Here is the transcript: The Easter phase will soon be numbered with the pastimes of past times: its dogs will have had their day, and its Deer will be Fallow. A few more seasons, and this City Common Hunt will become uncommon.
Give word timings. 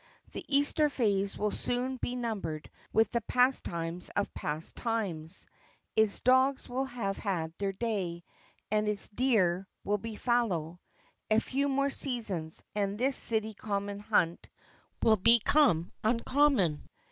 The 0.31 0.43
Easter 0.47 0.89
phase 0.89 1.37
will 1.37 1.51
soon 1.51 1.97
be 1.97 2.15
numbered 2.15 2.71
with 2.91 3.11
the 3.11 3.21
pastimes 3.21 4.09
of 4.15 4.33
past 4.33 4.75
times: 4.75 5.45
its 5.95 6.21
dogs 6.21 6.67
will 6.67 6.85
have 6.85 7.19
had 7.19 7.53
their 7.59 7.71
day, 7.71 8.23
and 8.71 8.87
its 8.87 9.09
Deer 9.09 9.67
will 9.83 9.99
be 9.99 10.15
Fallow. 10.15 10.79
A 11.29 11.39
few 11.39 11.69
more 11.69 11.91
seasons, 11.91 12.63
and 12.73 12.97
this 12.97 13.15
City 13.15 13.53
Common 13.53 13.99
Hunt 13.99 14.49
will 15.03 15.17
become 15.17 15.91
uncommon. 16.03 16.87